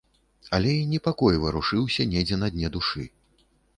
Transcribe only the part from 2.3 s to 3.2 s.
на дне душы.